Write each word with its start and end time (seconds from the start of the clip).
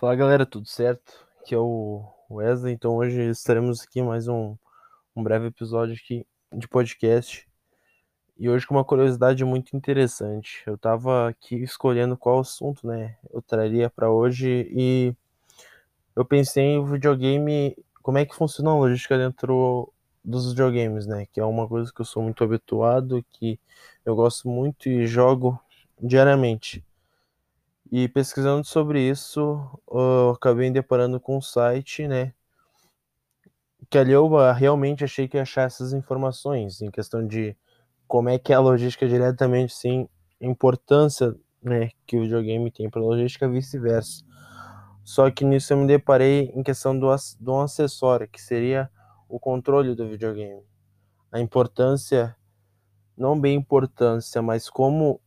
Fala 0.00 0.16
galera, 0.16 0.46
tudo 0.46 0.66
certo? 0.66 1.12
Aqui 1.42 1.54
é 1.54 1.58
o 1.58 2.02
Wesley, 2.30 2.72
então 2.72 2.96
hoje 2.96 3.20
estaremos 3.28 3.82
aqui 3.82 4.00
mais 4.00 4.28
um, 4.28 4.56
um 5.14 5.22
breve 5.22 5.48
episódio 5.48 5.94
aqui 5.94 6.26
de 6.50 6.66
podcast 6.66 7.46
e 8.38 8.48
hoje 8.48 8.66
com 8.66 8.74
uma 8.76 8.84
curiosidade 8.84 9.44
muito 9.44 9.76
interessante. 9.76 10.62
Eu 10.66 10.78
tava 10.78 11.28
aqui 11.28 11.56
escolhendo 11.56 12.16
qual 12.16 12.40
assunto, 12.40 12.86
né, 12.86 13.18
eu 13.30 13.42
traria 13.42 13.90
para 13.90 14.10
hoje 14.10 14.70
e 14.72 15.14
eu 16.16 16.24
pensei 16.24 16.64
em 16.64 16.82
videogame, 16.82 17.76
como 18.02 18.16
é 18.16 18.24
que 18.24 18.34
funciona 18.34 18.70
a 18.70 18.76
logística 18.76 19.18
dentro 19.18 19.92
dos 20.24 20.48
videogames, 20.48 21.06
né, 21.06 21.26
que 21.30 21.38
é 21.38 21.44
uma 21.44 21.68
coisa 21.68 21.92
que 21.92 22.00
eu 22.00 22.06
sou 22.06 22.22
muito 22.22 22.42
habituado, 22.42 23.22
que 23.32 23.60
eu 24.02 24.16
gosto 24.16 24.48
muito 24.48 24.88
e 24.88 25.06
jogo 25.06 25.60
diariamente. 26.02 26.82
E 27.92 28.08
pesquisando 28.08 28.64
sobre 28.64 29.00
isso, 29.00 29.68
eu 29.90 30.30
acabei 30.30 30.68
me 30.68 30.74
deparando 30.74 31.18
com 31.18 31.38
um 31.38 31.40
site, 31.40 32.06
né? 32.06 32.32
Que 33.90 33.98
ali 33.98 34.12
eu 34.12 34.36
ah, 34.38 34.52
realmente 34.52 35.02
achei 35.02 35.26
que 35.26 35.36
ia 35.36 35.42
achar 35.42 35.62
essas 35.62 35.92
informações 35.92 36.80
em 36.80 36.88
questão 36.88 37.26
de 37.26 37.56
como 38.06 38.28
é 38.28 38.38
que 38.38 38.52
é 38.52 38.56
a 38.56 38.60
logística 38.60 39.08
diretamente, 39.08 39.74
sim, 39.74 40.08
importância, 40.40 41.34
né, 41.60 41.90
que 42.06 42.16
o 42.16 42.22
videogame 42.22 42.70
tem 42.70 42.88
para 42.88 43.00
logística 43.00 43.48
vice-versa. 43.48 44.24
Só 45.02 45.28
que 45.28 45.44
nisso 45.44 45.72
eu 45.72 45.76
me 45.76 45.86
deparei 45.86 46.52
em 46.54 46.62
questão 46.62 46.96
do, 46.96 47.08
do 47.40 47.52
um 47.52 47.60
acessório, 47.60 48.28
que 48.28 48.40
seria 48.40 48.88
o 49.28 49.40
controle 49.40 49.96
do 49.96 50.08
videogame. 50.08 50.62
A 51.32 51.40
importância, 51.40 52.36
não 53.16 53.38
bem 53.38 53.56
importância, 53.56 54.40
mas 54.40 54.70
como 54.70 55.20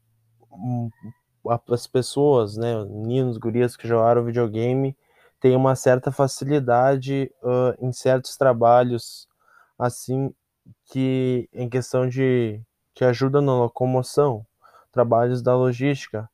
as 1.50 1.88
pessoas, 1.88 2.58
né, 2.58 2.84
meninos, 2.86 3.38
gurias 3.38 3.76
que 3.76 3.88
jogaram 3.88 4.24
videogame, 4.24 4.96
têm 5.40 5.56
uma 5.56 5.76
certa 5.76 6.12
facilidade 6.12 7.30
uh, 7.42 7.86
em 7.86 7.92
certos 7.92 8.38
trabalhos, 8.38 9.28
assim, 9.78 10.34
que 10.86 11.50
em 11.54 11.70
questão 11.70 12.08
de 12.08 12.62
que 12.94 13.04
ajuda 13.04 13.42
na 13.42 13.54
locomoção, 13.54 14.46
trabalhos 14.92 15.42
da 15.42 15.56
logística, 15.56 16.30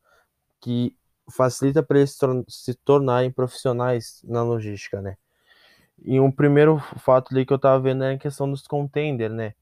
que 0.60 0.94
facilita 1.30 1.82
para 1.82 1.98
eles 1.98 2.18
se 2.48 2.74
tornarem 2.74 3.30
profissionais 3.30 4.22
na 4.24 4.42
logística, 4.42 5.00
né? 5.00 5.16
E 6.02 6.20
um 6.20 6.30
primeiro 6.30 6.78
fato 6.98 7.32
ali 7.32 7.44
que 7.44 7.52
eu 7.52 7.58
tava 7.58 7.80
vendo 7.80 8.04
é 8.04 8.14
a 8.14 8.18
questão 8.18 8.50
dos 8.50 8.66
contender, 8.66 9.30
né? 9.30 9.54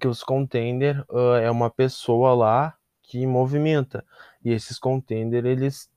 Que 0.00 0.08
os 0.08 0.22
contender 0.22 1.04
uh, 1.08 1.34
é 1.34 1.50
uma 1.50 1.70
pessoa 1.70 2.34
lá 2.34 2.76
que 3.10 3.26
movimenta. 3.26 4.04
E 4.44 4.52
esses 4.52 4.78
contender, 4.78 5.44
eles. 5.44 5.90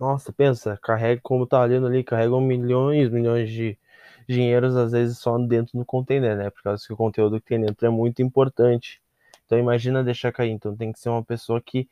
Nossa, 0.00 0.32
pensa, 0.32 0.78
carrega, 0.82 1.20
como 1.22 1.46
tá 1.46 1.60
olhando 1.60 1.86
ali, 1.86 2.02
carregam 2.02 2.40
milhões, 2.40 3.10
milhões 3.10 3.50
de 3.50 3.78
dinheiros, 4.26 4.74
às 4.74 4.92
vezes 4.92 5.18
só 5.18 5.36
dentro 5.38 5.78
do 5.78 5.84
container, 5.84 6.36
né? 6.36 6.50
Por 6.50 6.62
causa 6.62 6.84
que 6.84 6.92
o 6.92 6.96
conteúdo 6.96 7.40
que 7.40 7.48
tem 7.48 7.60
dentro 7.60 7.86
é 7.86 7.90
muito 7.90 8.22
importante. 8.22 9.00
Então 9.44 9.58
imagina 9.58 10.02
deixar 10.02 10.32
cair. 10.32 10.50
Então 10.50 10.74
tem 10.74 10.92
que 10.92 10.98
ser 10.98 11.10
uma 11.10 11.22
pessoa 11.22 11.60
que 11.60 11.88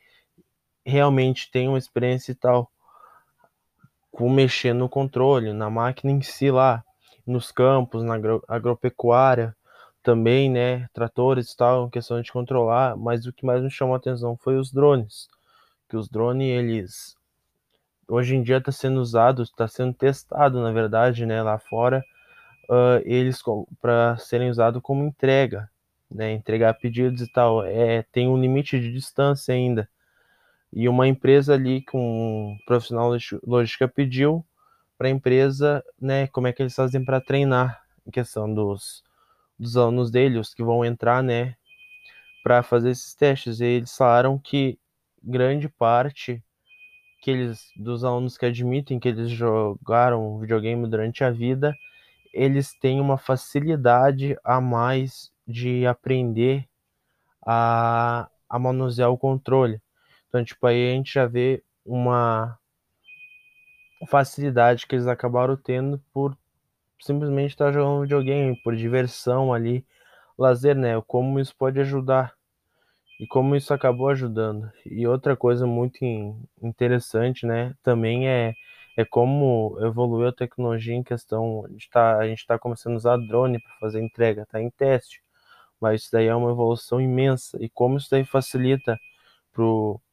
realmente 0.83 1.51
tem 1.51 1.67
uma 1.69 1.77
experiência 1.77 2.31
e 2.31 2.35
tal. 2.35 2.71
Com 4.11 4.29
mexer 4.29 4.73
no 4.73 4.89
controle, 4.89 5.53
na 5.53 5.69
máquina 5.69 6.11
em 6.11 6.21
si 6.21 6.49
lá, 6.49 6.83
nos 7.25 7.51
campos, 7.51 8.03
na 8.03 8.15
agro 8.15 8.43
agropecuária 8.47 9.55
também, 10.03 10.49
né, 10.51 10.87
tratores 10.93 11.51
e 11.51 11.57
tal, 11.57 11.89
questão 11.89 12.21
de 12.21 12.31
controlar, 12.31 12.97
mas 12.97 13.25
o 13.25 13.33
que 13.33 13.45
mais 13.45 13.63
me 13.63 13.71
chamou 13.71 13.95
a 13.95 13.97
atenção 13.97 14.37
foi 14.37 14.57
os 14.57 14.71
drones, 14.71 15.27
que 15.89 15.95
os 15.95 16.09
drones, 16.09 16.47
eles, 16.47 17.15
hoje 18.07 18.35
em 18.35 18.43
dia 18.43 18.57
está 18.57 18.71
sendo 18.71 18.99
usado, 18.99 19.41
está 19.43 19.67
sendo 19.67 19.93
testado, 19.93 20.61
na 20.61 20.71
verdade, 20.71 21.25
né, 21.25 21.41
lá 21.41 21.57
fora, 21.57 22.03
uh, 22.69 23.01
eles 23.05 23.41
para 23.81 24.17
serem 24.17 24.49
usados 24.49 24.81
como 24.81 25.05
entrega, 25.05 25.69
né, 26.11 26.33
entregar 26.33 26.73
pedidos 26.75 27.21
e 27.21 27.31
tal, 27.31 27.65
é, 27.65 28.03
tem 28.11 28.27
um 28.27 28.39
limite 28.39 28.79
de 28.79 28.91
distância 28.91 29.53
ainda, 29.55 29.89
e 30.71 30.89
uma 30.89 31.07
empresa 31.07 31.53
ali 31.53 31.81
com 31.81 32.51
um 32.51 32.57
profissional 32.65 33.15
de 33.17 33.39
logística 33.45 33.87
pediu 33.87 34.45
para 34.97 35.07
a 35.07 35.11
empresa, 35.11 35.83
né, 35.99 36.27
como 36.27 36.47
é 36.47 36.53
que 36.53 36.61
eles 36.61 36.75
fazem 36.75 37.03
para 37.05 37.21
treinar 37.21 37.81
em 38.05 38.11
questão 38.11 38.53
dos 38.53 39.03
dos 39.57 39.77
alunos 39.77 40.11
dele, 40.11 40.39
os 40.39 40.53
que 40.53 40.63
vão 40.63 40.83
entrar, 40.83 41.23
né, 41.23 41.55
para 42.43 42.63
fazer 42.63 42.91
esses 42.91 43.15
testes. 43.15 43.59
E 43.59 43.65
eles 43.65 43.95
falaram 43.95 44.37
que 44.37 44.79
grande 45.23 45.69
parte 45.69 46.43
que 47.21 47.31
eles 47.31 47.71
dos 47.77 48.03
alunos 48.03 48.37
que 48.37 48.45
admitem 48.45 48.99
que 48.99 49.07
eles 49.07 49.29
jogaram 49.29 50.39
videogame 50.39 50.89
durante 50.89 51.23
a 51.23 51.31
vida, 51.31 51.73
eles 52.33 52.77
têm 52.79 52.99
uma 52.99 53.17
facilidade 53.17 54.37
a 54.43 54.59
mais 54.59 55.31
de 55.47 55.85
aprender 55.85 56.67
a, 57.45 58.29
a 58.49 58.59
manusear 58.59 59.09
o 59.09 59.17
controle. 59.17 59.81
Então, 60.27 60.43
tipo, 60.43 60.67
aí 60.67 60.91
a 60.91 60.95
gente 60.95 61.13
já 61.13 61.25
vê 61.25 61.63
uma 61.85 62.57
facilidade 64.07 64.85
que 64.85 64.95
eles 64.95 65.07
acabaram 65.07 65.55
tendo 65.55 65.99
por 66.11 66.37
simplesmente 67.05 67.51
estar 67.51 67.65
tá 67.67 67.71
jogando 67.71 68.01
videogame 68.01 68.55
por 68.63 68.75
diversão 68.75 69.53
ali, 69.53 69.85
lazer, 70.37 70.75
né? 70.75 71.01
Como 71.07 71.39
isso 71.39 71.55
pode 71.57 71.79
ajudar 71.79 72.33
e 73.19 73.27
como 73.27 73.55
isso 73.55 73.73
acabou 73.73 74.09
ajudando. 74.09 74.71
E 74.85 75.07
outra 75.07 75.35
coisa 75.37 75.65
muito 75.67 75.97
interessante, 76.61 77.45
né? 77.45 77.75
Também 77.83 78.27
é 78.29 78.53
é 78.97 79.03
como 79.05 79.77
evoluiu 79.81 80.27
a 80.27 80.33
tecnologia 80.33 80.93
em 80.95 81.03
questão 81.03 81.65
de 81.71 81.89
tá, 81.89 82.17
a 82.17 82.27
gente 82.27 82.39
está 82.39 82.59
começando 82.59 82.93
a 82.93 82.97
usar 82.97 83.17
drone 83.17 83.59
para 83.59 83.73
fazer 83.79 84.01
entrega, 84.01 84.45
tá 84.45 84.61
em 84.61 84.69
teste, 84.69 85.21
mas 85.81 86.03
isso 86.03 86.11
daí 86.11 86.27
é 86.27 86.35
uma 86.35 86.51
evolução 86.51 87.01
imensa 87.01 87.57
e 87.61 87.69
como 87.69 87.97
isso 87.97 88.09
daí 88.11 88.25
facilita 88.25 88.99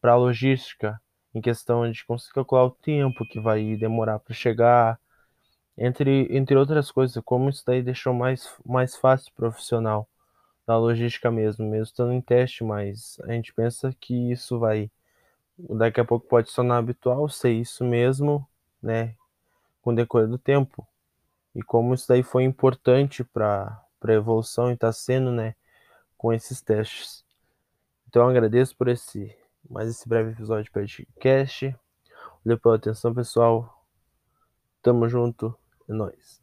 para 0.00 0.12
a 0.12 0.16
logística 0.16 1.00
em 1.34 1.40
questão 1.40 1.90
de 1.90 2.04
conseguir 2.04 2.34
calcular 2.34 2.66
o 2.66 2.70
tempo 2.70 3.26
que 3.26 3.40
vai 3.40 3.76
demorar 3.76 4.20
para 4.20 4.34
chegar, 4.34 4.99
entre, 5.80 6.28
entre 6.30 6.54
outras 6.54 6.90
coisas, 6.90 7.22
como 7.24 7.48
isso 7.48 7.64
daí 7.66 7.82
deixou 7.82 8.12
mais, 8.12 8.54
mais 8.66 8.94
fácil 8.94 9.32
profissional 9.34 10.06
da 10.66 10.76
logística 10.76 11.30
mesmo, 11.30 11.66
mesmo 11.66 11.84
estando 11.84 12.12
em 12.12 12.20
teste, 12.20 12.62
mas 12.62 13.18
a 13.24 13.32
gente 13.32 13.52
pensa 13.54 13.96
que 13.98 14.30
isso 14.30 14.58
vai, 14.58 14.90
daqui 15.58 15.98
a 15.98 16.04
pouco 16.04 16.28
pode 16.28 16.50
sonar 16.50 16.78
habitual 16.78 17.26
ser 17.30 17.52
isso 17.52 17.82
mesmo, 17.82 18.46
né, 18.82 19.14
com 19.80 19.90
o 19.90 19.96
decorrer 19.96 20.28
do 20.28 20.38
tempo. 20.38 20.86
E 21.54 21.62
como 21.62 21.94
isso 21.94 22.06
daí 22.06 22.22
foi 22.22 22.44
importante 22.44 23.24
para 23.24 23.82
a 24.02 24.12
evolução 24.12 24.70
e 24.70 24.74
está 24.74 24.92
sendo, 24.92 25.32
né, 25.32 25.54
com 26.16 26.30
esses 26.30 26.60
testes. 26.60 27.24
Então 28.06 28.28
agradeço 28.28 28.76
por 28.76 28.88
esse 28.88 29.34
mais 29.68 29.88
esse 29.88 30.08
breve 30.08 30.32
episódio 30.32 30.64
de 30.64 30.70
podcast. 30.70 31.74
Valeu 32.44 32.58
pela 32.58 32.76
atenção, 32.76 33.14
pessoal. 33.14 33.84
Tamo 34.82 35.08
junto. 35.08 35.59
É 35.90 35.92
nóis. 35.92 36.39